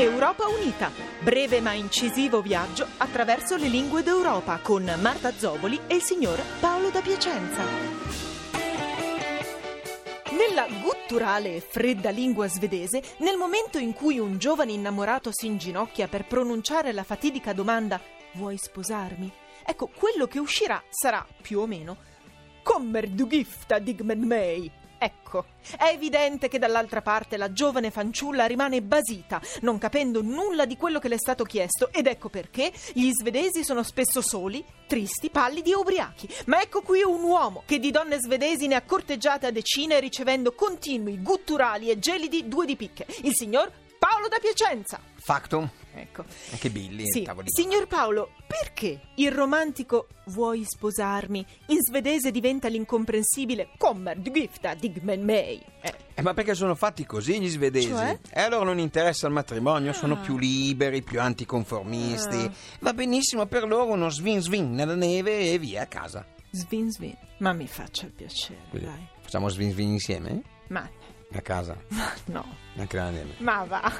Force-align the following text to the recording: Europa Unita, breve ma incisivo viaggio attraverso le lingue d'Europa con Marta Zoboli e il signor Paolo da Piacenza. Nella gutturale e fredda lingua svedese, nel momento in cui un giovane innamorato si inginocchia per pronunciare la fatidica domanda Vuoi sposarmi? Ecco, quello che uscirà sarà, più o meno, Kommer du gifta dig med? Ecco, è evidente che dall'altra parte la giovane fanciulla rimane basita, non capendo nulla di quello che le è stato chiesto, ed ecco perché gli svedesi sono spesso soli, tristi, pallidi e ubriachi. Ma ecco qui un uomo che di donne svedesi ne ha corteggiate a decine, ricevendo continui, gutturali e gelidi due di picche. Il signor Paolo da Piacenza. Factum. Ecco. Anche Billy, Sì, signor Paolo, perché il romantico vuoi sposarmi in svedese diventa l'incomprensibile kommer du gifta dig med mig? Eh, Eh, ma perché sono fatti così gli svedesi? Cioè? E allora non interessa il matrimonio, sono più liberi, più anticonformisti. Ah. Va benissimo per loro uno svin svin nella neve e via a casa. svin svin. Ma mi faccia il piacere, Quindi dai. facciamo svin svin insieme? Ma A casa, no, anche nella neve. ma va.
Europa 0.00 0.46
Unita, 0.46 0.92
breve 1.18 1.60
ma 1.60 1.72
incisivo 1.72 2.40
viaggio 2.40 2.86
attraverso 2.98 3.56
le 3.56 3.66
lingue 3.66 4.04
d'Europa 4.04 4.60
con 4.62 4.84
Marta 5.00 5.32
Zoboli 5.32 5.80
e 5.88 5.96
il 5.96 6.02
signor 6.02 6.40
Paolo 6.60 6.90
da 6.90 7.00
Piacenza. 7.00 7.64
Nella 10.30 10.68
gutturale 10.80 11.56
e 11.56 11.60
fredda 11.60 12.10
lingua 12.10 12.46
svedese, 12.46 13.02
nel 13.18 13.36
momento 13.36 13.78
in 13.78 13.92
cui 13.92 14.20
un 14.20 14.38
giovane 14.38 14.70
innamorato 14.70 15.30
si 15.32 15.46
inginocchia 15.46 16.06
per 16.06 16.26
pronunciare 16.26 16.92
la 16.92 17.02
fatidica 17.02 17.52
domanda 17.52 18.00
Vuoi 18.34 18.56
sposarmi? 18.56 19.32
Ecco, 19.66 19.90
quello 19.92 20.28
che 20.28 20.38
uscirà 20.38 20.80
sarà, 20.90 21.26
più 21.42 21.58
o 21.58 21.66
meno, 21.66 21.96
Kommer 22.62 23.08
du 23.08 23.26
gifta 23.26 23.80
dig 23.80 24.00
med? 24.02 24.70
Ecco, 24.98 25.44
è 25.78 25.90
evidente 25.92 26.48
che 26.48 26.58
dall'altra 26.58 27.02
parte 27.02 27.36
la 27.36 27.52
giovane 27.52 27.92
fanciulla 27.92 28.46
rimane 28.46 28.82
basita, 28.82 29.40
non 29.60 29.78
capendo 29.78 30.22
nulla 30.22 30.64
di 30.64 30.76
quello 30.76 30.98
che 30.98 31.08
le 31.08 31.14
è 31.14 31.18
stato 31.18 31.44
chiesto, 31.44 31.92
ed 31.92 32.08
ecco 32.08 32.28
perché 32.28 32.72
gli 32.92 33.10
svedesi 33.12 33.62
sono 33.62 33.84
spesso 33.84 34.20
soli, 34.20 34.64
tristi, 34.88 35.30
pallidi 35.30 35.70
e 35.70 35.76
ubriachi. 35.76 36.28
Ma 36.46 36.60
ecco 36.60 36.82
qui 36.82 37.02
un 37.02 37.22
uomo 37.22 37.62
che 37.64 37.78
di 37.78 37.92
donne 37.92 38.16
svedesi 38.18 38.66
ne 38.66 38.74
ha 38.74 38.82
corteggiate 38.82 39.46
a 39.46 39.52
decine, 39.52 40.00
ricevendo 40.00 40.52
continui, 40.52 41.22
gutturali 41.22 41.90
e 41.90 41.98
gelidi 41.98 42.48
due 42.48 42.66
di 42.66 42.74
picche. 42.74 43.06
Il 43.22 43.34
signor 43.34 43.70
Paolo 44.18 44.28
da 44.28 44.38
Piacenza. 44.40 45.00
Factum. 45.14 45.70
Ecco. 45.94 46.24
Anche 46.50 46.70
Billy, 46.70 47.04
Sì, 47.08 47.28
signor 47.46 47.86
Paolo, 47.86 48.30
perché 48.48 49.00
il 49.16 49.30
romantico 49.30 50.08
vuoi 50.26 50.64
sposarmi 50.66 51.44
in 51.66 51.78
svedese 51.80 52.32
diventa 52.32 52.66
l'incomprensibile 52.68 53.70
kommer 53.78 54.18
du 54.18 54.30
gifta 54.32 54.74
dig 54.74 54.98
med 55.02 55.20
mig? 55.20 55.62
Eh, 55.82 55.94
Eh, 56.14 56.22
ma 56.22 56.34
perché 56.34 56.54
sono 56.54 56.74
fatti 56.74 57.04
così 57.06 57.40
gli 57.40 57.48
svedesi? 57.48 57.88
Cioè? 57.88 58.18
E 58.30 58.40
allora 58.40 58.64
non 58.64 58.80
interessa 58.80 59.28
il 59.28 59.32
matrimonio, 59.32 59.92
sono 59.92 60.18
più 60.20 60.36
liberi, 60.36 61.02
più 61.02 61.20
anticonformisti. 61.20 62.36
Ah. 62.44 62.52
Va 62.80 62.92
benissimo 62.92 63.46
per 63.46 63.68
loro 63.68 63.92
uno 63.92 64.08
svin 64.10 64.40
svin 64.40 64.72
nella 64.74 64.96
neve 64.96 65.52
e 65.52 65.58
via 65.60 65.82
a 65.82 65.86
casa. 65.86 66.26
svin 66.50 66.90
svin. 66.90 67.16
Ma 67.38 67.52
mi 67.52 67.68
faccia 67.68 68.06
il 68.06 68.12
piacere, 68.12 68.58
Quindi 68.70 68.88
dai. 68.88 69.06
facciamo 69.20 69.48
svin 69.48 69.70
svin 69.70 69.90
insieme? 69.90 70.42
Ma 70.68 70.88
A 71.34 71.40
casa, 71.42 71.76
no, 72.26 72.44
anche 72.76 72.96
nella 72.96 73.10
neve. 73.10 73.34
ma 73.38 73.64
va. 73.64 73.92